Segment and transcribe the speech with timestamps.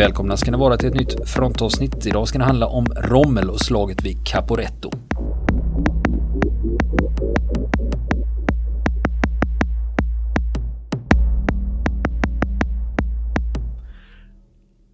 [0.00, 2.06] Välkomna ska ni vara till ett nytt frontavsnitt.
[2.06, 4.90] Idag ska det handla om Rommel och slaget vid Caporetto.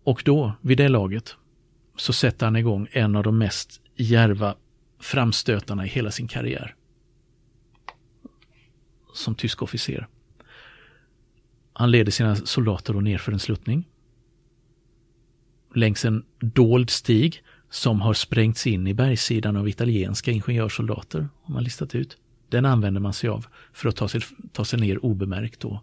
[0.04, 1.36] Och då, vid det laget,
[1.96, 4.54] så sätter han igång en av de mest järva
[5.00, 6.74] framstötarna i hela sin karriär.
[9.14, 10.06] Som tysk officer.
[11.72, 13.84] Han leder sina soldater då ner för en sluttning.
[15.76, 21.64] Längs en dold stig som har sprängts in i bergssidan av italienska ingenjörssoldater, har man
[21.64, 22.16] listat ut.
[22.48, 24.20] Den använder man sig av för att ta sig,
[24.52, 25.80] ta sig ner obemärkt då,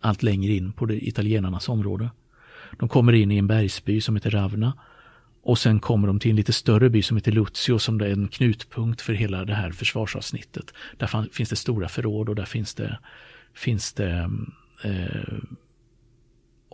[0.00, 2.10] allt längre in på det italienarnas område.
[2.78, 4.72] De kommer in i en bergsby som heter Ravna
[5.42, 8.28] och sen kommer de till en lite större by som heter Luzio som är en
[8.28, 10.74] knutpunkt för hela det här försvarsavsnittet.
[10.96, 12.98] Där finns det stora förråd och där finns det,
[13.54, 14.52] finns det mm,
[14.84, 15.38] eh,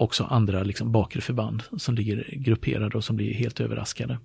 [0.01, 4.19] också andra liksom, bakre förband som ligger grupperade och som blir helt överraskade.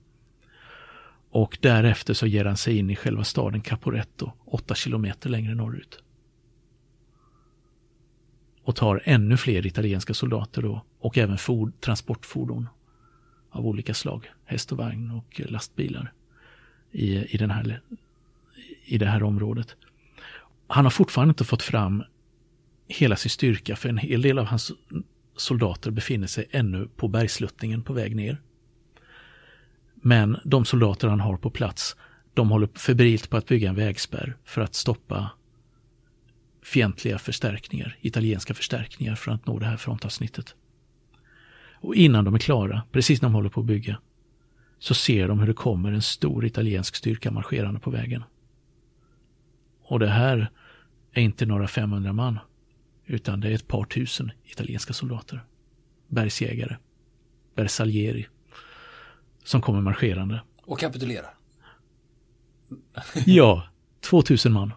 [1.30, 6.00] Och därefter så ger han sig in i själva staden Caporetto, åtta kilometer längre norrut.
[8.64, 12.70] Och tar ännu fler italienska soldater då och även ford, transportfordon
[13.50, 16.14] av olika slag, häst och vagn och lastbilar
[16.92, 17.82] i, i, den här,
[18.86, 19.76] i det här området.
[20.68, 22.04] Han har fortfarande inte fått fram
[22.88, 24.72] hela sin styrka för en hel del av hans
[25.36, 28.42] soldater befinner sig ännu på bergsluttningen på väg ner.
[29.96, 31.96] Men de soldater han har på plats,
[32.34, 35.30] de håller febrilt på att bygga en vägspärr för att stoppa
[36.64, 40.56] fientliga förstärkningar, italienska förstärkningar för att nå det här frontavsnittet.
[41.80, 44.00] Och innan de är klara, precis när de håller på att bygga,
[44.80, 48.24] så ser de hur det kommer en stor italiensk styrka marscherande på vägen.
[49.84, 50.52] Och det här
[51.12, 52.40] är inte några 500 man,
[53.06, 55.44] utan det är ett par tusen italienska soldater.
[56.08, 56.76] Bergsjägare,
[57.56, 58.28] bersaglieri,
[59.44, 60.42] som kommer marscherande.
[60.62, 61.34] Och kapitulerar.
[63.26, 63.68] ja,
[64.00, 64.74] 2000 man.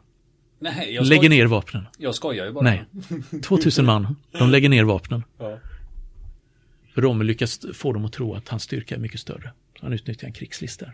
[0.58, 1.86] Nej, jag lägger ner vapnen.
[1.98, 2.64] Jag skojar ju bara.
[2.64, 2.84] Nej,
[3.42, 4.16] 2000 man.
[4.32, 5.24] De lägger ner vapnen.
[5.38, 5.58] Ja.
[6.94, 9.52] Rommel lyckas få dem att tro att hans styrka är mycket större.
[9.80, 10.86] Han utnyttjar en krigslista.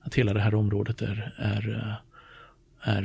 [0.00, 1.96] Att hela det här området är, är,
[2.84, 3.02] är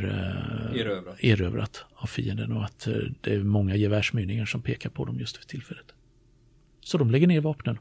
[0.76, 1.24] erövrat.
[1.24, 2.88] erövrat av fienden och att
[3.22, 5.94] det är många gevärsmynningar som pekar på dem just för tillfället.
[6.82, 7.78] Så de lägger ner vapnen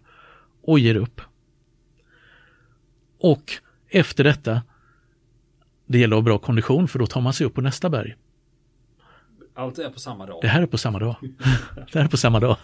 [0.63, 1.21] och ger upp.
[3.19, 3.53] Och
[3.89, 4.63] efter detta,
[5.87, 8.17] det gäller att ha bra kondition för då tar man sig upp på nästa berg.
[9.55, 10.39] Allt är på samma dag.
[10.43, 11.17] Det här är på samma dag.
[11.93, 12.57] det här är på samma dag.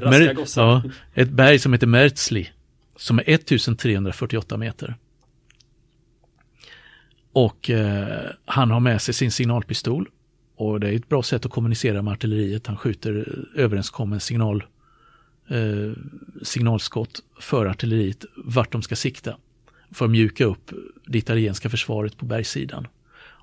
[0.00, 0.62] Raska gossar.
[0.62, 0.82] ja,
[1.14, 2.50] ett berg som heter Merzli.
[2.96, 4.96] Som är 1348 meter.
[7.34, 10.08] Och eh, han har med sig sin signalpistol.
[10.56, 12.66] Och det är ett bra sätt att kommunicera med artilleriet.
[12.66, 14.64] Han skjuter överenskommen signal,
[15.48, 15.92] eh,
[16.42, 19.36] signalskott för artilleriet vart de ska sikta.
[19.90, 20.72] För att mjuka upp
[21.06, 22.86] det italienska försvaret på bergssidan.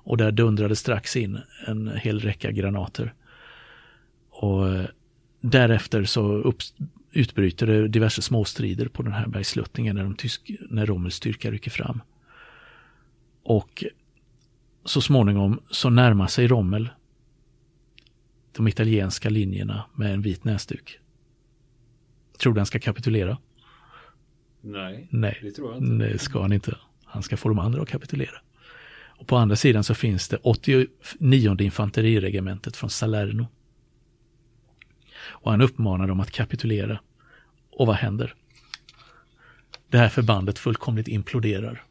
[0.04, 3.14] Och där dundrade strax in en hel räcka granater.
[4.30, 4.84] Och eh,
[5.40, 6.58] därefter så upp,
[7.12, 11.70] utbryter det diverse småstrider på den här bergsluttningen när, de tysk, när Rommels styrka rycker
[11.70, 12.00] fram.
[13.42, 13.84] Och
[14.84, 16.90] så småningom så närmar sig Rommel
[18.52, 20.98] de italienska linjerna med en vit näsduk.
[22.38, 23.38] Tror du han ska kapitulera?
[24.60, 26.06] Nej, Nej, det tror jag inte.
[26.06, 26.78] det ska han inte.
[27.04, 28.40] Han ska få de andra att kapitulera.
[29.22, 33.46] Och på andra sidan så finns det 89 infanteriregementet från Salerno.
[35.24, 37.00] Och han uppmanar dem att kapitulera.
[37.70, 38.34] Och vad händer?
[39.88, 41.84] Det här förbandet fullkomligt imploderar.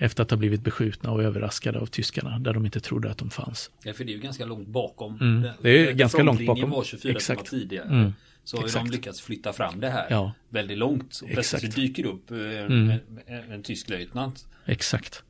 [0.00, 3.30] Efter att ha blivit beskjutna och överraskade av tyskarna där de inte trodde att de
[3.30, 3.70] fanns.
[3.82, 5.14] Ja, för det är ju ganska långt bakom.
[5.20, 6.70] Mm, Den- det är den ganska långt bakom.
[6.70, 7.46] var 24 Exakt.
[7.50, 7.88] timmar tidigare.
[7.88, 8.12] Mm,
[8.44, 8.84] Så har exakt.
[8.86, 10.32] de lyckats flytta fram det här Ja.
[10.48, 11.20] väldigt långt.
[11.22, 11.76] Och plötsligt Exakt.
[11.76, 12.98] dyker det upp eh, en, Mm.
[13.26, 14.46] en, en, tysk löjtnant.
[14.66, 15.22] Exakt.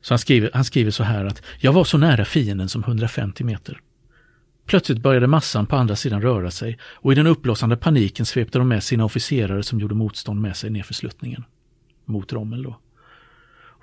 [0.00, 3.44] Så han skriver, han skriver så här att jag var så nära fienden som 150
[3.44, 3.80] meter.
[4.66, 8.68] Plötsligt började massan på andra sidan röra sig och i den uppblossande paniken svepte de
[8.68, 11.44] med sina officerare som gjorde motstånd med sig nerför sluttningen.
[12.04, 12.80] Mot Rommel då.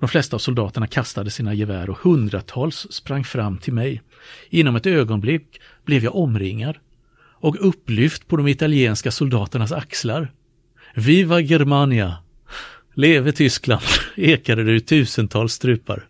[0.04, 4.02] De flesta av soldaterna kastade sina gevär och hundratals sprang fram till mig.
[4.50, 6.78] Inom ett ögonblick blev jag omringad
[7.16, 10.32] och upplyft på de italienska soldaternas axlar.
[10.96, 12.18] Viva Germania!
[12.94, 13.82] Leve Tyskland!
[14.16, 16.08] ekade det ur tusentals strupar.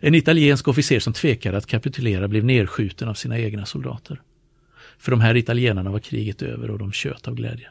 [0.00, 4.20] En italiensk officer som tvekade att kapitulera blev nedskjuten av sina egna soldater.
[4.98, 7.68] För de här italienarna var kriget över och de tjöt av glädje.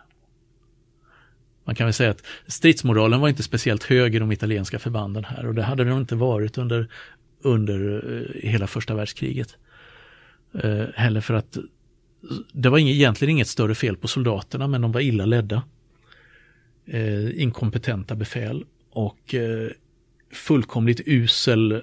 [1.66, 5.48] Man kan väl säga att stridsmoralen var inte speciellt hög i de italienska förbanden här
[5.48, 6.88] och det hade den inte varit under,
[7.42, 9.56] under eh, hela första världskriget.
[10.54, 11.58] Eh, heller för att
[12.54, 15.64] det var egentligen inget större fel på soldaterna men de var illa ledda.
[16.86, 19.70] Eh, inkompetenta befäl och eh,
[20.34, 21.82] fullkomligt usel,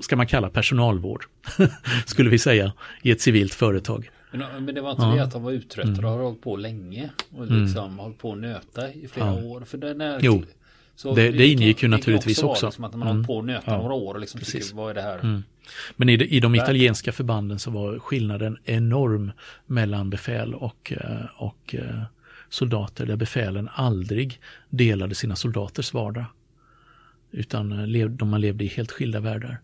[0.00, 1.24] ska man kalla personalvård,
[2.06, 4.10] skulle vi säga, i ett civilt företag.
[4.38, 5.14] Men, men det var inte ja.
[5.14, 6.04] det att de var uttröttade mm.
[6.04, 7.62] och har hållit på länge och mm.
[7.62, 7.98] liksom mm.
[7.98, 9.44] hållit på att nöta i flera ja.
[9.44, 9.60] år.
[9.60, 10.42] För den är, jo,
[10.96, 12.46] så det, det ingick ju naturligtvis också.
[12.46, 12.66] också.
[12.66, 13.16] Liksom att man mm.
[13.16, 13.76] hållit på att nöta ja.
[13.76, 15.18] några år och liksom tycker, vad är det här?
[15.18, 15.42] Mm.
[15.96, 19.32] Men i de, i de italienska förbanden så var skillnaden enorm
[19.66, 22.02] mellan befäl och, eh, och eh,
[22.48, 26.24] soldater där befälen aldrig delade sina soldaters vardag.
[27.30, 29.60] Utan eh, man levde i helt skilda världar.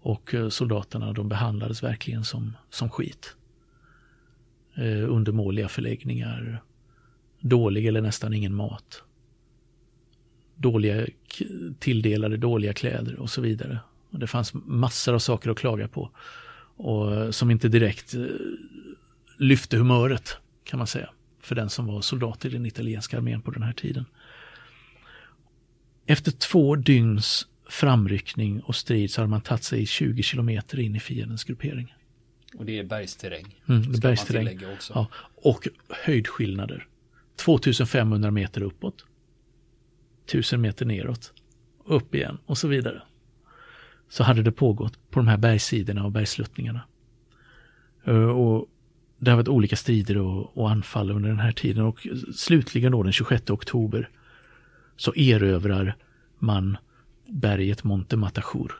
[0.00, 3.36] Och soldaterna de behandlades verkligen som, som skit.
[4.76, 6.62] Eh, undermåliga förläggningar,
[7.40, 9.02] dålig eller nästan ingen mat.
[10.54, 11.06] Dåliga
[11.78, 13.78] tilldelade dåliga kläder och så vidare.
[14.10, 16.10] Och det fanns massor av saker att klaga på.
[16.76, 18.24] Och som inte direkt eh,
[19.38, 21.10] lyfte humöret kan man säga.
[21.40, 24.04] För den som var soldat i den italienska armén på den här tiden.
[26.06, 31.00] Efter två dygns framryckning och strid så hade man tagit sig 20 kilometer in i
[31.00, 31.94] fiendens gruppering.
[32.58, 33.60] Och det är bergsterräng.
[33.68, 34.60] Mm, det bergsterräng.
[34.94, 36.86] Ja, och höjdskillnader.
[37.36, 39.04] 2500 meter uppåt.
[40.26, 41.32] 1000 meter neråt.
[41.84, 43.02] Upp igen och så vidare
[44.08, 46.80] så hade det pågått på de här bergssidorna och bergsluttningarna.
[48.04, 48.66] Eh, och
[49.18, 53.02] det har varit olika strider och, och, anfall under den här tiden och slutligen då
[53.02, 54.10] den 26 oktober
[54.96, 55.96] så erövrar
[56.38, 56.76] man
[57.26, 58.72] berget Monte Matachur.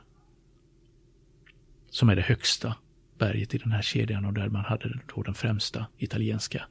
[1.89, 2.75] Som är det högsta
[3.17, 6.67] berget i den här kedjan och där man hade då den främsta italienska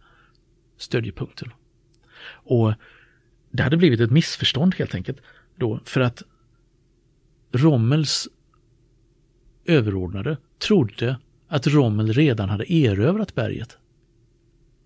[0.77, 1.51] stödjepunkten.
[2.27, 2.75] Och
[3.51, 5.21] det hade blivit ett missförstånd helt enkelt
[5.57, 6.23] då för att
[7.53, 8.29] Rommels
[9.65, 11.19] överordnade trodde
[11.49, 13.79] att Rommel redan hade erövrat berget.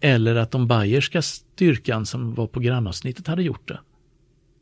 [0.01, 3.81] Eller att de bayerska styrkan som var på grannavsnittet hade gjort det.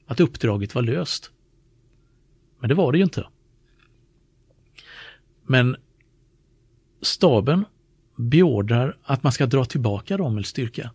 [0.07, 1.31] Att uppdraget var löst.
[2.61, 3.27] Men det var det ju inte.
[5.43, 5.77] Men
[7.01, 7.65] staben
[8.17, 10.91] beordrar att man ska dra tillbaka Rommels styrka.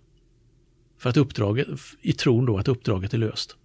[0.98, 1.68] För att uppdraget,
[2.02, 3.58] i tron då att uppdraget är löst.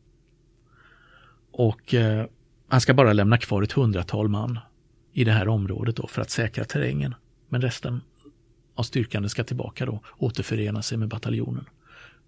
[1.50, 2.26] Och eh,
[2.68, 4.58] han ska bara lämna kvar ett hundratal man
[5.12, 7.14] i det här området då för att säkra terrängen.
[7.48, 8.00] Men resten
[8.74, 11.64] av styrkan ska tillbaka då, återförena sig med bataljonen.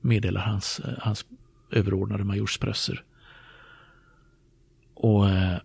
[0.01, 1.27] Meddelar hans, eh, hans
[1.71, 3.05] överordnade major Sprösser.
[4.95, 5.59] Och eh,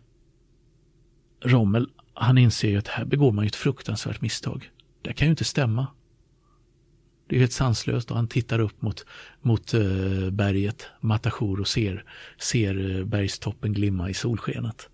[1.42, 1.90] Rommel,
[2.23, 4.71] han inser ju att här begår man ju ett fruktansvärt misstag.
[5.01, 5.87] Det kan ju inte stämma.
[7.27, 9.05] Det är helt sanslöst och han tittar upp mot,
[9.41, 12.05] mot eh, berget Matachur och ser,
[12.37, 14.89] ser eh, bergstoppen glimma i solskenet.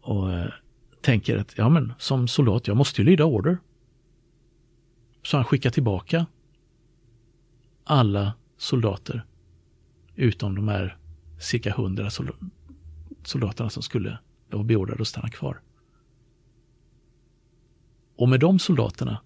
[0.00, 0.50] Och eh,
[1.00, 3.58] tänker att ja men som soldat, jag måste ju lyda order.
[5.22, 6.26] Så han skickar tillbaka
[7.84, 9.26] alla soldater
[10.16, 10.96] utom de här
[11.40, 12.10] cirka hundra
[13.24, 14.18] soldaterna som skulle
[14.50, 15.60] vara beordrade att stanna kvar.
[18.22, 19.20] Och med de soldaterna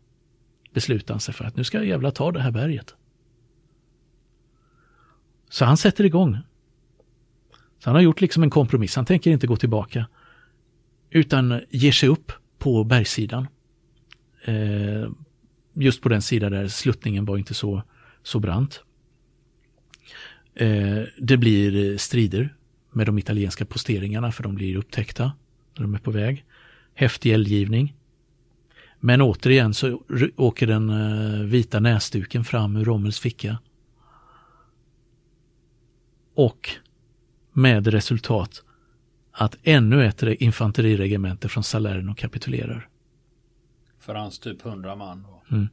[0.75, 2.94] beslutar han sig för att nu ska jag jävla ta det här berget.
[5.50, 6.38] Så han sätter igång.
[7.78, 8.97] Så han har gjort liksom en kompromiss.
[8.97, 10.06] Han tänker inte gå tillbaka.
[11.11, 13.47] Utan ger sig upp på bergssidan.
[14.44, 15.11] Eh,
[15.73, 17.82] just på den sida där sluttningen var inte så,
[18.23, 18.85] så brant.
[20.54, 22.54] Eh, det blir strider
[22.92, 25.32] med de italienska posteringarna för de blir upptäckta
[25.75, 26.44] när de är på väg.
[26.94, 27.94] Häftig eldgivning.
[29.00, 30.02] Men återigen så
[30.36, 33.58] åker den eh, vita näsduken fram ur Rommels ficka.
[36.34, 36.70] Och
[37.52, 38.62] med resultat
[39.32, 42.88] att ännu ett infanteriregemente från Salerno kapitulerar.
[43.98, 45.26] För hans typ 100 man?
[45.50, 45.68] Mm.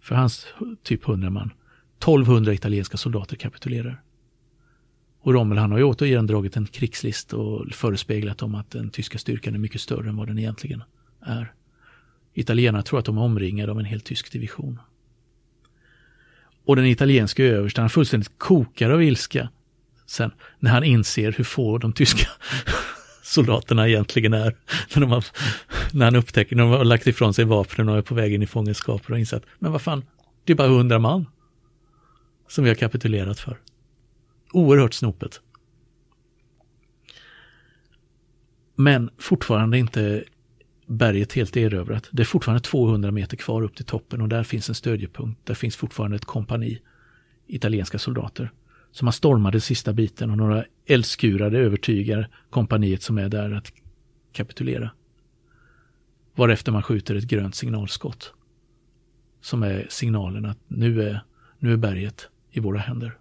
[0.00, 0.46] För hans
[0.82, 1.50] typ 100 man.
[1.98, 4.02] 1200 italienska soldater kapitulerar.
[5.20, 9.18] Och Rommel han har ju återigen dragit en krigslist och förespeglat om att den tyska
[9.18, 10.82] styrkan är mycket större än vad den egentligen
[11.20, 11.52] är.
[12.34, 14.78] Italienarna tror att de är omringade av en hel tysk division.
[16.64, 19.48] Och den italienska översten, fullständigt kokar av ilska
[20.06, 22.28] sen när han inser hur få de tyska
[23.22, 24.56] soldaterna egentligen är.
[24.94, 25.24] När, de har,
[25.92, 28.42] när han upptäcker, när de har lagt ifrån sig vapnen och är på väg in
[28.42, 30.04] i fångenskap och insett, men vad fan,
[30.44, 31.26] det är bara hundra man
[32.48, 33.58] som vi har kapitulerat för.
[34.52, 35.40] Oerhört snopet.
[38.76, 40.24] Men fortfarande inte
[40.86, 42.08] berget helt erövrat.
[42.12, 45.46] Det är fortfarande 200 meter kvar upp till toppen och där finns en stödjepunkt.
[45.46, 46.80] Där finns fortfarande ett kompani
[47.46, 48.52] italienska soldater.
[48.92, 53.72] Så man stormade sista biten och några eldskurade övertygar kompaniet som är där att
[54.32, 54.90] kapitulera.
[56.34, 58.34] Varefter man skjuter ett grönt signalskott.
[59.40, 61.20] som är signalen att nu är,
[61.58, 63.18] nu är berget i våra händer.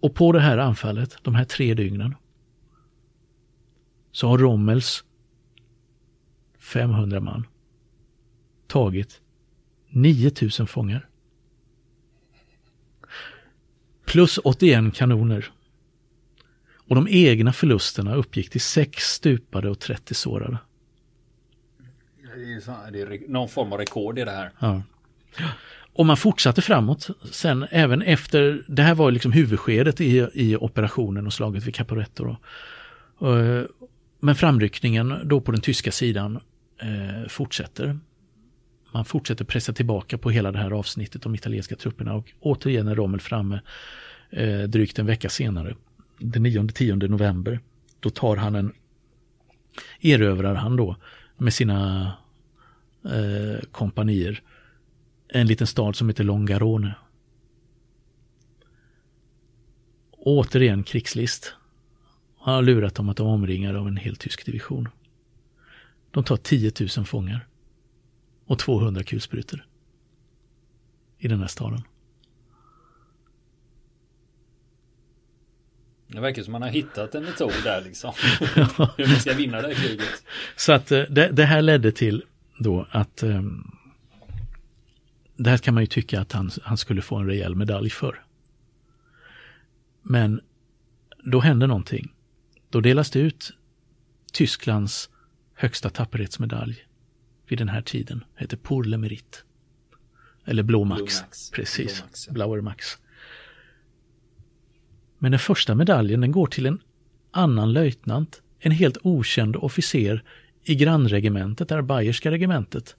[0.00, 2.14] Och på det här anfallet, de här tre dygnen,
[4.12, 5.04] så har Rommels
[6.58, 7.46] 500 man
[8.66, 9.20] tagit
[9.88, 11.08] 9000 fångar.
[14.04, 15.52] Plus 81 kanoner.
[16.72, 20.58] Och de egna förlusterna uppgick till 6 stupade och 30 sårade.
[22.92, 24.50] Det är, någon form av rekord i det här.
[24.58, 24.82] Ja.
[25.92, 31.26] Och man fortsatte framåt sen även efter, det här var liksom huvudskedet i, i operationen
[31.26, 32.24] och slaget vid Caporetto.
[32.24, 32.36] Då.
[34.20, 36.40] Men framryckningen då på den tyska sidan
[36.78, 37.98] eh, fortsätter.
[38.92, 42.94] Man fortsätter pressa tillbaka på hela det här avsnittet om italienska trupperna och återigen är
[42.94, 43.60] Rommel framme
[44.30, 45.74] eh, drygt en vecka senare.
[46.18, 47.60] Den 9-10 november.
[48.00, 48.72] Då tar han en,
[50.00, 50.96] erövrar han då
[51.36, 52.12] med sina
[53.04, 54.42] eh, kompanier
[55.32, 56.94] en liten stad som heter Longarone.
[60.12, 61.54] Återigen krigslist.
[62.40, 64.88] Han har lurat dem att de omringar av en hel tysk division.
[66.10, 67.46] De tar 10 000 fångar
[68.46, 69.66] och 200 kulsprutor
[71.18, 71.82] i den här staden.
[76.06, 78.12] Det verkar som man har hittat en metod där liksom.
[78.96, 80.24] Hur man ska vinna det här kriget.
[80.56, 82.24] Så att eh, det, det här ledde till
[82.58, 83.76] då att um,
[85.36, 88.24] det här kan man ju tycka att han, han skulle få en rejäl medalj för.
[90.02, 90.40] Men
[91.24, 92.12] då hände någonting.
[92.70, 93.52] Då delas det ut
[94.32, 95.10] Tysklands
[95.54, 96.84] högsta tapperhetsmedalj
[97.48, 98.24] vid den här tiden.
[98.36, 99.38] Heter Pour le Mérite.
[100.44, 101.22] Eller Blå Max.
[101.52, 102.32] Precis, ja.
[102.32, 102.98] Blauer Max.
[105.18, 106.78] Men den första medaljen den går till en
[107.30, 110.24] annan löjtnant, en helt okänd officer
[110.62, 112.96] i grannregementet, det Bayerska regementet,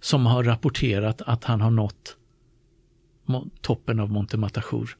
[0.00, 2.16] som har rapporterat att han har nått
[3.60, 4.96] toppen av Monte Matajour.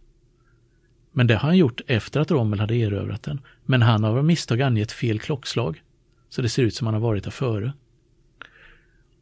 [1.13, 3.41] Men det har han gjort efter att Rommel hade erövrat den.
[3.65, 5.83] Men han har av misstag angett fel klockslag.
[6.29, 7.73] Så det ser ut som han har varit där före.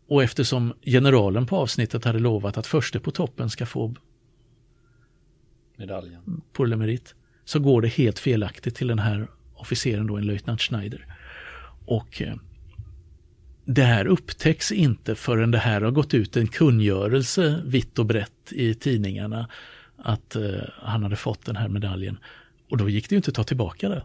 [0.08, 3.94] Och eftersom generalen på avsnittet hade lovat att förste på toppen ska få
[5.76, 10.60] medaljen på Lemerit så går det helt felaktigt till den här officeren då, en löjtnant
[10.60, 11.06] Schneider.
[11.86, 12.34] Och eh,
[13.64, 18.52] det här upptäcks inte förrän det här har gått ut en kungörelse vitt och brett
[18.52, 19.48] i tidningarna
[20.02, 22.18] att eh, han hade fått den här medaljen.
[22.70, 24.04] Och då gick det ju inte att ta tillbaka det.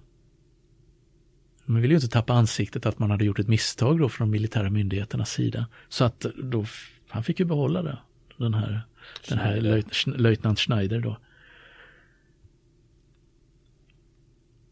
[1.66, 4.32] Man ville ju inte tappa ansiktet att man hade gjort ett misstag då från de
[4.32, 5.66] militära myndigheternas sida.
[5.90, 6.66] Så att då,
[7.08, 7.98] han fick ju behålla det,
[8.38, 8.82] den här,
[9.30, 11.18] den här löjt, löjtnant Schneider då.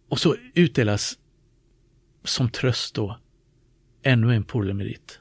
[0.10, 1.18] Och så utdelas
[2.24, 3.18] som tröst då
[4.04, 5.20] ännu en polymerit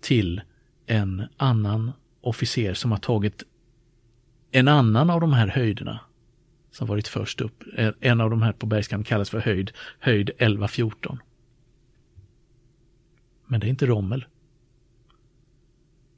[0.00, 0.40] till
[0.86, 3.42] en annan officer som har tagit
[4.54, 6.00] en annan av de här höjderna
[6.70, 7.64] som varit först upp.
[8.00, 11.18] En av de här på bergskammen kallas för höjd, höjd 1114.
[13.46, 14.24] Men det är inte Rommel.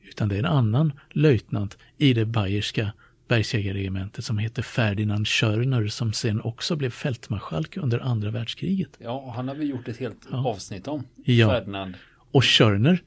[0.02, 2.92] Utan det är en annan löjtnant i det bayerska
[3.28, 8.90] bergsjägarregementet som heter Ferdinand Schörner som sen också blev fältmarskalk under andra världskriget.
[8.98, 10.48] Ja, han har vi gjort ett helt ja.
[10.48, 11.04] avsnitt om.
[11.24, 11.48] Ja.
[11.48, 11.94] Ferdinand.
[12.32, 13.02] Och Schörner,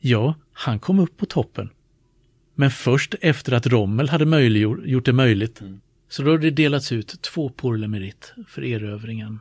[0.00, 1.70] ja, han kom upp på toppen.
[2.58, 5.60] Men först efter att Rommel hade möjliggjort, gjort det möjligt.
[5.60, 5.80] Mm.
[6.08, 9.40] Så då har det delats ut två porlemerit för erövringen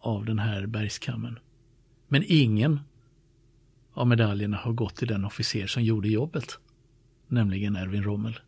[0.00, 1.38] av den här bergskammen.
[2.08, 2.80] Men ingen
[3.92, 6.58] av medaljerna har gått till den officer som gjorde jobbet.
[7.28, 8.38] Nämligen Erwin Rommel.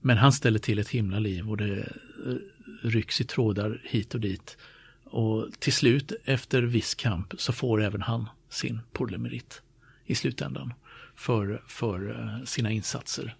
[0.00, 2.34] Men han ställer till ett himla liv och det eh,
[2.82, 4.56] rycks i trådar hit och dit.
[5.04, 9.62] Och till slut, efter viss kamp, så får även han sin porlemerit
[10.04, 10.72] i slutändan
[11.16, 13.36] för, för eh, sina insatser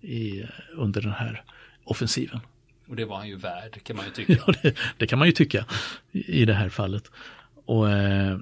[0.00, 1.44] i, under den här
[1.84, 2.40] offensiven.
[2.88, 4.32] Och det var han ju värd kan man ju tycka.
[4.46, 5.64] ja, det, det, kan man ju tycka
[6.12, 7.10] i det här fallet.
[7.64, 8.38] Och eh,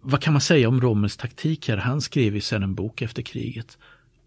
[0.00, 1.76] Vad kan man säga om Rommels taktik här?
[1.76, 3.78] Han skrev ju sen en bok efter kriget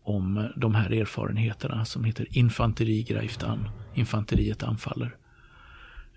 [0.03, 5.15] om de här erfarenheterna som heter Infanteri greift an, Infanteriet anfaller.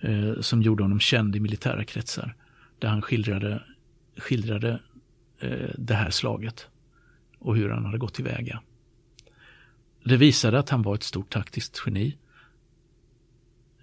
[0.00, 2.35] Eh, som gjorde honom känd i militära kretsar.
[2.78, 3.62] Där han skildrade,
[4.16, 4.76] skildrade eh,
[5.42, 6.68] Eh, det här slaget
[7.38, 8.62] och hur han hade gått tillväga.
[10.04, 12.16] Det visade att han var ett stort taktiskt geni.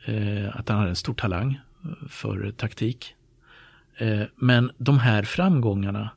[0.06, 3.16] Eh, att han hade en stor talang eh, för taktik.
[4.36, 6.10] Men de här framgångarna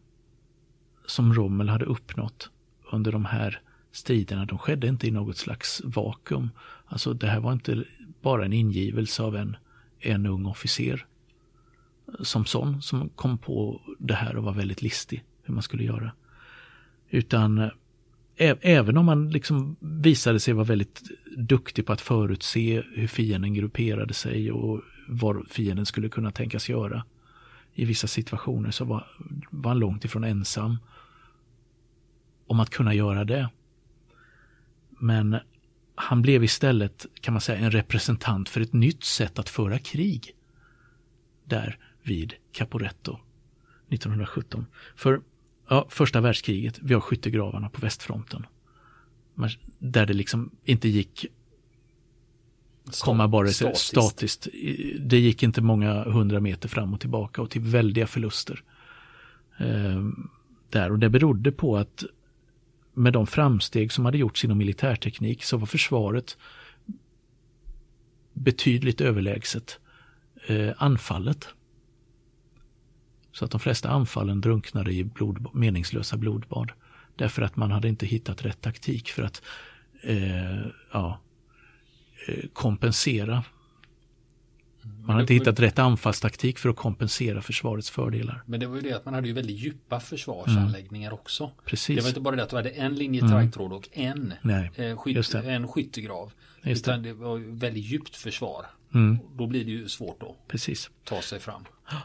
[1.07, 2.51] som Rommel hade uppnått
[2.93, 3.61] under de här
[3.93, 6.51] striderna, de skedde inte i något slags vakuum.
[6.87, 7.85] Alltså det här var inte
[8.21, 9.57] bara en ingivelse av en,
[10.01, 11.07] en ung officer
[12.21, 16.13] som sån som kom på det här och var väldigt listig hur man skulle göra.
[17.11, 17.71] Utan eh,
[18.37, 21.03] ä, även om man liksom visade sig vara väldigt
[21.37, 27.05] duktig på att förutse hur fienden grupperade sig och vad fienden skulle kunna tänkas göra
[27.75, 29.07] i vissa situationer så var,
[29.51, 30.77] var han långt ifrån ensam
[32.47, 33.49] om att kunna göra det.
[34.99, 35.37] Men
[35.95, 40.37] han blev istället, kan man säga, en representant för ett nytt sätt att föra krig.
[41.45, 43.19] Där vid Caporetto
[43.89, 44.67] 1917.
[44.97, 45.21] För
[45.73, 48.47] ja, första världskriget, vi har skyttegravarna på västfronten.
[49.79, 51.27] Där det liksom inte gick
[53.05, 53.87] komma bara statiskt.
[53.87, 54.49] statiskt.
[55.01, 58.63] Det gick inte många hundra meter fram och tillbaka och till väldiga förluster.
[59.59, 60.03] Eh,
[60.71, 62.05] där och det berodde på att
[62.95, 66.39] med de framsteg som hade gjorts inom militärteknik så var försvaret
[68.33, 69.79] betydligt överlägset
[70.47, 71.49] eh, anfallet.
[73.33, 76.73] Så att de flesta anfallen drunknade i blod, meningslösa blodbad.
[77.17, 79.43] Därför att man hade inte hittat rätt taktik för att
[80.03, 80.61] eh,
[80.93, 81.21] ja,
[82.29, 83.45] eh, kompensera.
[84.83, 88.43] Man hade inte hittat rätt anfallstaktik för att kompensera försvarets fördelar.
[88.47, 91.19] Men det var ju det att man hade ju väldigt djupa försvarsanläggningar mm.
[91.21, 91.51] också.
[91.65, 91.97] Precis.
[91.97, 94.97] Det var inte bara det att du hade en linje taggtråd och en, Nej, eh,
[94.97, 96.33] skyt, en skyttegrav.
[96.63, 97.09] Just utan det.
[97.09, 98.67] det var väldigt djupt försvar.
[98.95, 99.19] Mm.
[99.37, 100.91] Då blir det ju svårt att Precis.
[101.05, 101.65] ta sig fram.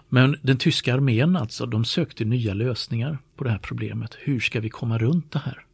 [0.09, 4.15] Men den tyska armén alltså, de sökte nya lösningar på det här problemet.
[4.19, 5.65] Hur ska vi komma runt det här?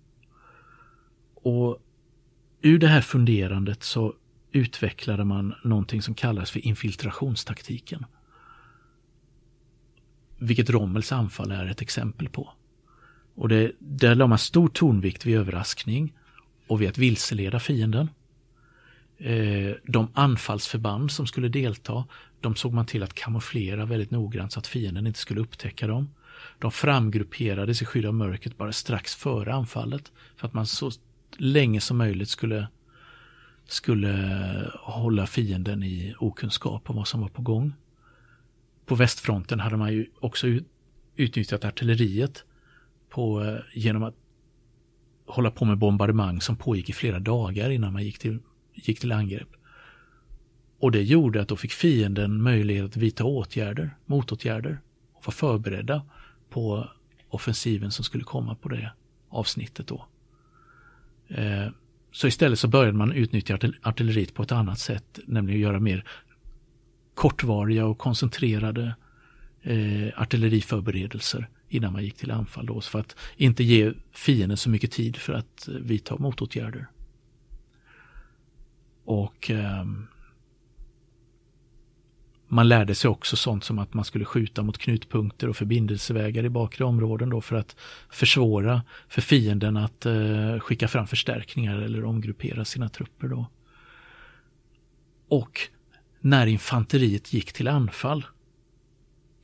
[1.35, 1.79] Och
[2.61, 4.13] ur det här funderandet så
[4.51, 8.05] utvecklade man någonting som kallas för infiltrationstaktiken.
[10.37, 12.53] Vilket Rommels anfall är ett exempel på.
[13.35, 16.13] Och det, där la man stor tonvikt vid överraskning
[16.67, 18.09] och vid att vilseleda fienden.
[19.23, 22.05] Eh, de anfallsförband som skulle delta,
[22.41, 26.09] de såg man till att kamouflera väldigt noggrant så att fienden inte skulle upptäcka dem.
[26.59, 30.91] De framgrupperades i skydd av mörkret bara strax före anfallet för att man så
[31.37, 32.67] länge som möjligt skulle,
[33.65, 37.73] skulle hålla fienden i okunskap om vad som var på gång.
[38.85, 40.47] På västfronten hade man ju också
[41.15, 42.43] utnyttjat artilleriet
[43.09, 44.15] på, eh, genom att
[45.25, 48.39] hålla på med bombardemang som pågick i flera dagar innan man gick till
[48.73, 49.49] gick till angrepp.
[50.79, 54.81] Och det gjorde att då fick fienden möjlighet att vidta åtgärder, motåtgärder
[55.13, 56.01] och vara förberedda
[56.49, 56.89] på
[57.29, 58.91] offensiven som skulle komma på det
[59.29, 60.07] avsnittet då.
[61.27, 61.67] Eh,
[62.11, 66.05] så istället så började man utnyttja artilleriet på ett annat sätt, nämligen att göra mer
[67.13, 68.95] kortvariga och koncentrerade
[69.61, 74.91] eh, artilleriförberedelser innan man gick till anfall då, för att inte ge fienden så mycket
[74.91, 76.87] tid för att eh, vidta motåtgärder.
[79.05, 79.85] Och eh,
[82.53, 86.49] man lärde sig också sånt som att man skulle skjuta mot knutpunkter och förbindelsevägar i
[86.49, 87.75] bakre områden då för att
[88.09, 93.45] försvåra för fienden att eh, skicka fram förstärkningar eller omgruppera sina trupper då.
[95.27, 95.59] Och
[96.19, 98.25] när infanteriet gick till anfall,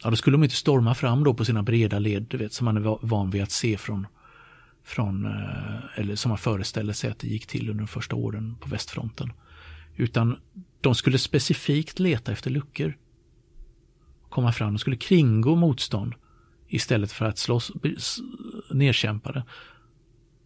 [0.04, 2.66] ja då skulle de inte storma fram då på sina breda led, du vet, som
[2.66, 4.08] man är van vid att se från,
[4.84, 8.56] från eh, eller som man föreställer sig att det gick till under de första åren
[8.60, 9.32] på västfronten.
[10.00, 10.36] Utan
[10.82, 12.98] de skulle specifikt leta efter luckor.
[14.30, 16.14] Komma fram, de skulle kringgå motstånd
[16.68, 17.72] istället för att slåss
[18.72, 19.44] nedkämpade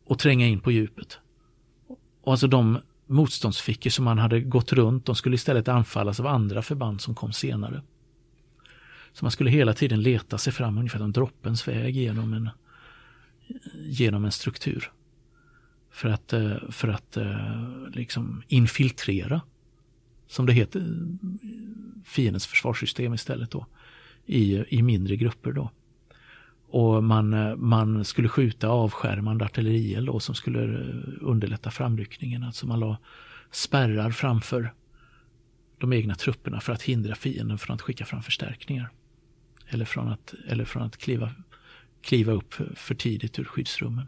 [0.05, 1.19] och tränga in på djupet.
[2.21, 6.61] Och alltså de motståndsfickor som man hade gått runt, de skulle istället anfallas av andra
[6.61, 7.81] förband som kom senare.
[9.13, 12.49] Så man skulle hela tiden leta sig fram ungefär som droppens väg genom en,
[13.75, 14.91] genom en struktur.
[15.93, 19.41] För att, eh, för att eh, liksom infiltrera,
[20.27, 20.83] som det heter,
[22.05, 23.65] fiendens försvarssystem istället då.
[24.25, 25.71] I, i mindre grupper då.
[26.67, 30.61] Och man, eh, man skulle skjuta avskärmande artillerield då som skulle
[31.21, 32.43] underlätta framryckningen.
[32.43, 32.97] Alltså man la
[33.51, 34.73] spärrar framför
[35.77, 38.89] de egna trupperna för att hindra fienden från att skicka fram förstärkningar.
[39.67, 41.31] Eller från att, eller från att kliva,
[42.01, 44.07] kliva upp för tidigt ur skyddsrummen.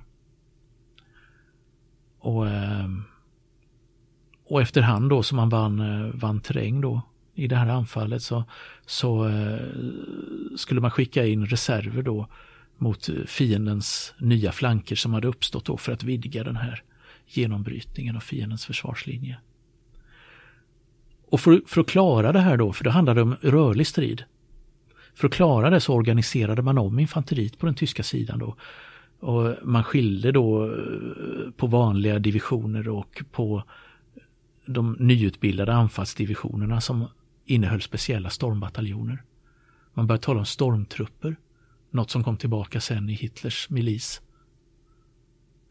[2.26, 3.04] Och, ehm,
[4.46, 7.02] och efterhand då som man vann, eh, vann terräng då
[7.36, 8.44] i det här anfallet så,
[8.86, 9.60] så eh,
[10.58, 12.28] skulle man skicka in reserver då
[12.78, 16.84] mot eh, fiendens nya flanker som hade uppstått då för att vidga den här
[17.28, 19.38] genombrytningen av fiendens försvarslinje.
[21.30, 24.24] Och för, för att klara det här då, för det handlade om rörlig strid.
[25.16, 28.56] För att klara det så organiserade man om infanteriet på den tyska sidan då
[29.26, 33.64] och man skilde då eh, på vanliga divisioner och på
[34.66, 37.08] de nyutbildade anfallsdivisionerna som
[37.46, 39.24] innehöll speciella stormbataljoner.
[39.94, 41.36] Man började tala om stormtrupper.
[41.92, 44.22] Något som kom tillbaka sen i Hitlers milis.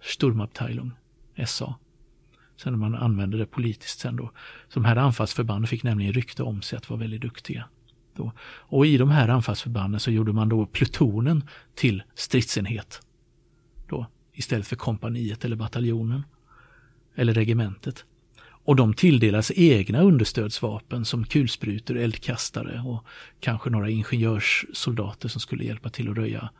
[0.03, 0.91] Sturmabteilung,
[1.47, 1.75] SA.
[2.57, 4.31] Sen när man använde det politiskt sen då.
[4.69, 7.69] Så de här anfallsförbanden fick nämligen rykte om sig att vara väldigt duktiga.
[8.17, 8.33] Då.
[8.43, 13.01] Och i de här anfallsförbanden så gjorde man då plutonen till stridsenhet.
[14.35, 16.23] Istället för kompaniet eller bataljonen.
[17.15, 18.05] Eller regementet.
[18.67, 23.05] Och de tilldelas egna understödsvapen som kulsprutor, eldkastare och
[23.41, 26.51] kanske några ingenjörssoldater som skulle hjälpa till att röja,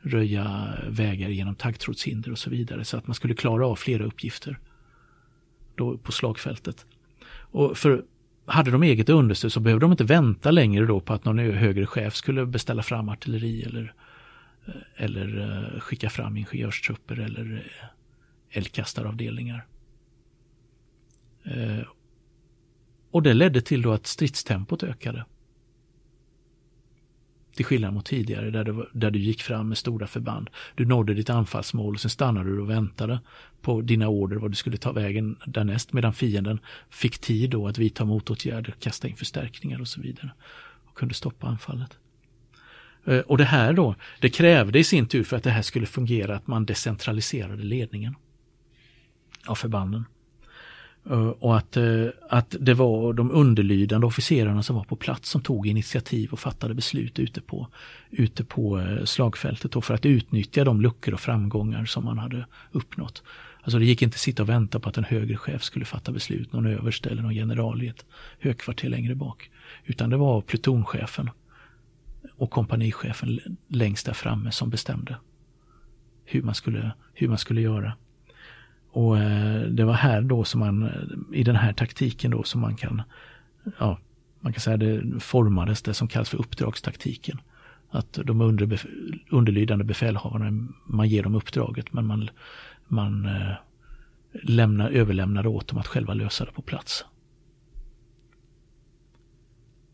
[0.00, 2.84] röja vägar genom taggtrådshinder och så vidare.
[2.84, 4.58] Så att man skulle klara av flera uppgifter
[5.74, 6.86] då på slagfältet.
[7.30, 8.04] Och för
[8.46, 11.86] hade de eget understöd så behövde de inte vänta längre då på att någon högre
[11.86, 13.94] chef skulle beställa fram artilleri eller,
[14.96, 17.86] eller eh, skicka fram ingenjörstrupper eller eh,
[18.50, 19.66] eldkastaravdelningar.
[21.44, 21.82] Eh,
[23.10, 25.24] och det ledde till då att stridstempot ökade.
[27.54, 30.50] Till skillnad mot tidigare där du, där du gick fram med stora förband.
[30.74, 33.20] Du nådde ditt anfallsmål och sen stannade du och väntade
[33.60, 37.78] på dina order vad du skulle ta vägen därnäst medan fienden fick tid då att
[37.78, 40.30] vidta motåtgärder, kasta in förstärkningar och så vidare.
[40.84, 41.98] Och kunde stoppa anfallet.
[43.04, 45.86] Eh, och det här då, det krävde i sin tur för att det här skulle
[45.86, 48.14] fungera att man decentraliserade ledningen
[49.46, 50.04] av förbanden.
[51.10, 55.42] Eh, och att, eh, att det var de underlydande officerarna som var på plats som
[55.42, 57.68] tog initiativ och fattade beslut ute på,
[58.10, 63.22] ute på slagfältet och för att utnyttja de luckor och framgångar som man hade uppnått.
[63.62, 66.12] Alltså det gick inte att sitta och vänta på att en högre chef skulle fatta
[66.12, 68.04] beslut, någon överste eller någon general i ett
[68.38, 69.50] högkvarter längre bak.
[69.84, 71.30] Utan det var plutonchefen
[72.36, 75.16] och kompanichefen längst där framme som bestämde
[76.24, 77.92] hur man skulle, hur man skulle göra.
[78.90, 80.90] Och eh, det var här då som man,
[81.32, 83.02] i den här taktiken då som man kan,
[83.78, 83.98] ja,
[84.40, 87.40] man kan säga det formades det som kallas för uppdragstaktiken.
[87.90, 88.86] Att de underbef
[89.30, 92.30] underlydande befälhavarna, man ger dem uppdraget men man,
[92.88, 93.52] man eh,
[94.42, 97.04] lämnar, överlämnar åt dem att själva lösa det på plats.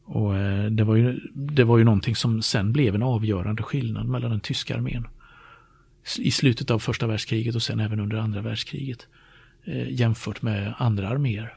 [0.07, 4.07] Och eh, det var, ju, det var ju någonting som sen blev en avgörande skillnad
[4.07, 5.09] mellan den tyska armén
[6.19, 9.07] i slutet av första världskriget och sen även under andra världskriget
[9.65, 11.57] eh, jämfört med andra arméer.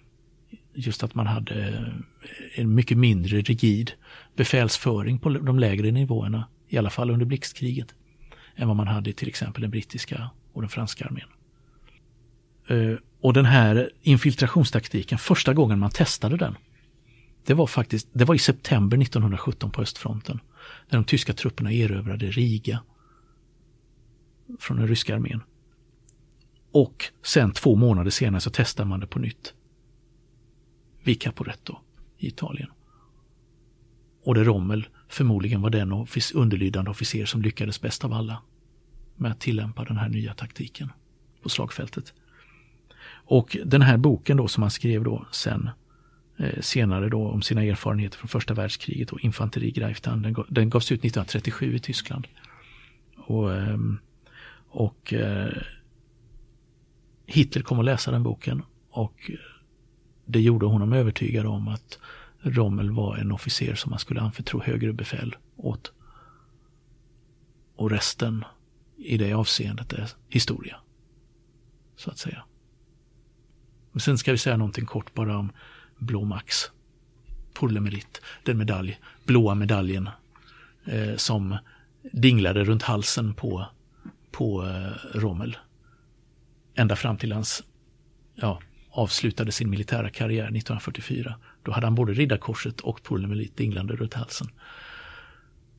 [0.74, 3.92] Just att man hade eh, en mycket mindre rigid
[4.36, 7.96] befälsföring på de lägre nivåerna, i alla fall under blixtkriget,
[8.56, 11.28] än vad man hade i till exempel den brittiska och den franska armén.
[13.22, 16.56] Och den här infiltrationstaktiken, första gången man testade den,
[17.50, 20.40] det var faktiskt det var i september 1917 på östfronten.
[20.90, 22.84] När de tyska trupperna erövrade Riga
[24.60, 25.42] från den ryska armén.
[26.72, 29.54] Och sen två månader senare så testar man det på nytt.
[31.04, 31.78] Vid Caporetto
[32.18, 32.70] i Italien.
[34.24, 38.42] Och det Rommel förmodligen var den underlydande officer som lyckades bäst av alla
[39.16, 40.92] med att tillämpa den här nya taktiken
[41.44, 42.14] på slagfältet.
[43.12, 45.70] Och den här boken då som han skrev då sen
[46.40, 51.00] Eh, senare då om sina erfarenheter från första världskriget och infanterigreiftan, den, den gavs ut
[51.00, 52.28] 1937 i Tyskland.
[53.18, 54.00] Och ehm,
[54.70, 55.52] och eh,
[57.26, 59.32] Hitler kom att läsa den boken och
[60.26, 62.00] det gjorde honom övertygad om att
[62.42, 65.94] Rommel var en officer som man skulle anförtro högre befäl åt.
[67.76, 68.46] Och resten
[68.98, 70.78] i det avseendet är historia.
[71.96, 72.44] Så att säga.
[73.92, 75.52] Men sen ska vi säga någonting kort bara om
[76.00, 76.72] Blå Max.
[77.54, 77.70] Pour
[78.44, 80.10] den medalj, blåa medaljen
[80.86, 81.58] eh, som
[82.02, 83.66] dinglade runt halsen på
[84.32, 85.58] på eh, Rommel.
[86.76, 87.64] Ända fram till hans
[88.36, 91.36] ja, avslutade sin militära karriär 1944.
[91.64, 94.48] Då hade han både Riddarkorset och Pullemelit dinglande runt halsen.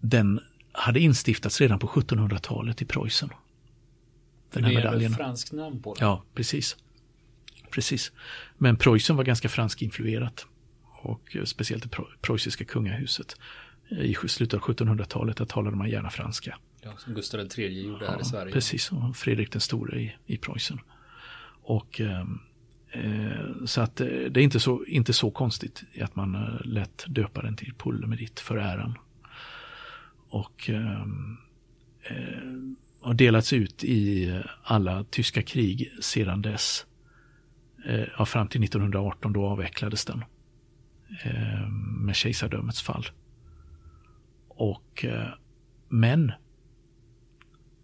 [0.00, 0.40] Den
[0.72, 3.30] hade instiftats redan på 1700-talet i Preussen.
[4.52, 5.12] Den här det medaljen.
[5.12, 6.06] franskt namn på den.
[6.06, 6.76] Ja, precis.
[7.70, 8.12] Precis.
[8.58, 10.46] Men Preussen var ganska franskinfluerat.
[11.02, 13.36] Och eh, speciellt det preussiska kungahuset.
[13.90, 16.58] I slutet av 1700-talet där talade man gärna franska.
[16.82, 18.52] Ja, som Gustav III gjorde ja, här i Sverige.
[18.52, 20.80] Precis, och Fredrik den store i, i Preussen.
[21.62, 22.40] Och ehm,
[22.92, 27.04] eh, så att eh, det är inte så, inte så konstigt att man eh, lät
[27.08, 28.98] döpa den till Pullemedit för äran.
[30.28, 31.36] Och ehm,
[32.02, 36.86] eh, har delats ut i alla tyska krig sedan dess.
[37.86, 40.24] Eh, ja, fram till 1918 då avvecklades den.
[41.24, 41.68] Eh,
[42.04, 43.06] med kejsardömets fall.
[44.48, 45.28] Och, eh,
[45.88, 46.32] men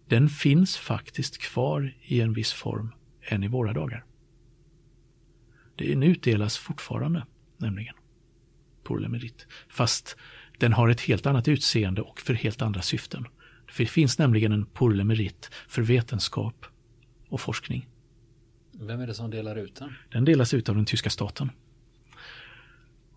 [0.08, 4.04] den finns faktiskt kvar i en viss form än i våra dagar.
[5.76, 7.94] Den utdelas fortfarande, nämligen,
[8.82, 9.46] på Lemerit.
[9.68, 10.16] Fast
[10.58, 13.26] Den har ett helt annat utseende och för helt andra syften.
[13.70, 16.66] För det finns nämligen en porlemerit för vetenskap
[17.28, 17.88] och forskning.
[18.80, 19.94] Vem är det som delar ut den?
[20.12, 21.50] Den delas ut av den tyska staten.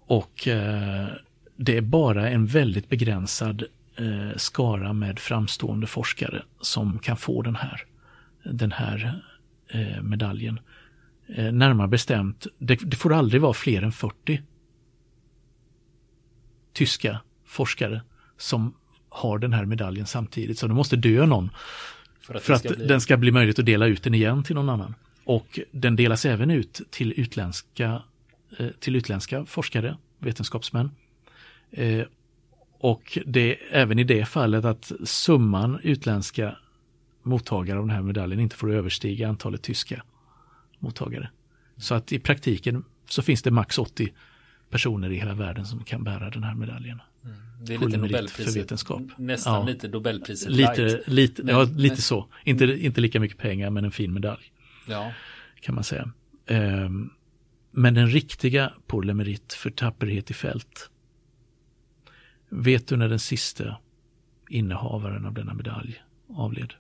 [0.06, 1.08] Och eh,
[1.56, 3.64] det är bara en väldigt begränsad
[3.96, 7.86] eh, skara med framstående forskare som kan få den här,
[8.44, 9.24] den här
[9.68, 10.60] eh, medaljen.
[11.28, 14.42] Eh, närmare bestämt, det, det, får aldrig vara fler än 40
[16.74, 18.02] tyska forskare
[18.38, 18.74] som
[19.10, 20.60] har den här medaljen samtidigt.
[20.60, 21.50] Så det måste dö någon
[22.22, 22.88] för att, för att bli...
[22.88, 24.96] den ska bli möjligt att dela ut den igen till någon annan.
[25.30, 28.04] Och den delas även ut till utländska,
[28.58, 30.92] eh, till utländska forskare, vetenskapsmän.
[31.72, 32.06] Eh,
[32.80, 36.58] och det är även i det fallet att summan utländska
[37.24, 40.04] mottagare av den här medaljen inte får överstiga antalet tyska
[40.80, 41.30] mottagare.
[41.78, 44.14] Så att i praktiken så finns det max 80
[44.70, 47.02] personer i hela världen som kan bära den här medaljen.
[47.24, 47.38] Mm.
[47.62, 48.54] Det är lite Nobelpriset.
[48.54, 49.02] För vetenskap.
[49.18, 49.66] Nästan ja.
[49.66, 51.08] lite Nobelpriset lite, light.
[51.08, 51.98] Lite, men, ja, lite men...
[51.98, 52.28] så.
[52.44, 54.52] Inte, inte lika mycket pengar men en fin medalj.
[54.90, 55.14] Ja.
[55.62, 56.12] Kan man säga.
[56.50, 57.14] Um,
[57.72, 60.90] men den riktiga Pour Lemerit för tapperhet i fält.
[62.50, 63.78] Vet du när den sista
[64.50, 66.74] innehavaren av denna medalj avled?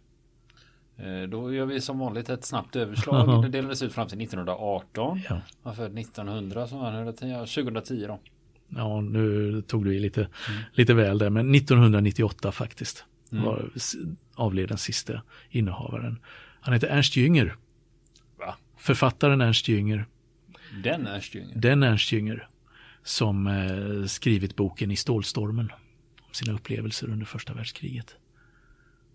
[0.97, 3.43] Eh, då gör vi som vanligt ett snabbt överslag.
[3.43, 5.21] Det delades ut fram till 1918.
[5.29, 5.41] Ja.
[5.63, 8.19] Han född 1900 så var han 2010 då.
[8.69, 10.61] Ja, nu tog du i lite, mm.
[10.71, 13.43] lite väl där, men 1998 faktiskt mm.
[13.43, 13.69] var
[14.35, 16.19] avled den sista innehavaren.
[16.61, 17.55] Han heter Ernst Jünger.
[18.79, 20.05] Författaren Ernst Jünger.
[20.83, 21.55] Den Ernst Jünger?
[21.55, 22.47] Den Ernst Jünger.
[23.03, 25.71] Som eh, skrivit boken I stålstormen.
[26.21, 28.15] Om sina upplevelser under första världskriget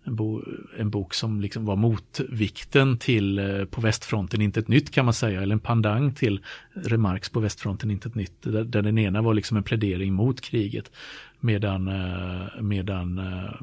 [0.05, 0.43] en, bo,
[0.79, 5.15] en bok som liksom var motvikten till eh, På västfronten inte ett nytt kan man
[5.15, 6.41] säga, eller en pandang till
[6.73, 10.41] Remarks På västfronten inte ett nytt, där, där den ena var liksom en plädering mot
[10.41, 10.91] kriget,
[11.41, 13.55] medan, eh, medan eh,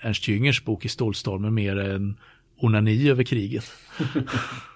[0.00, 2.16] Ernst Jüngers bok i Stålstormen mer en
[2.56, 3.72] onani över kriget.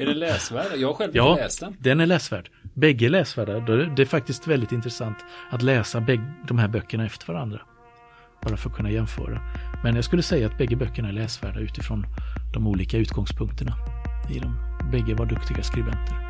[0.00, 0.66] är det läsvärd?
[0.76, 1.76] Jag har själv ja, inte läst den.
[1.78, 2.50] den är läsvärd.
[2.74, 3.60] Bägge är läsvärda.
[3.60, 5.16] Det är faktiskt väldigt intressant
[5.50, 6.00] att läsa
[6.48, 7.60] de här böckerna efter varandra.
[8.42, 9.40] Bara för att kunna jämföra.
[9.82, 12.06] Men jag skulle säga att bägge böckerna är läsvärda utifrån
[12.54, 13.72] de olika utgångspunkterna
[14.30, 14.54] i dem.
[14.92, 16.29] Bägge var duktiga skribenter.